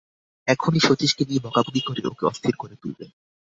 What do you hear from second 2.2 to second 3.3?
অস্থির করে তুলবেন।